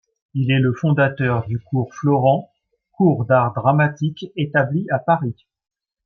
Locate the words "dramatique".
3.53-4.31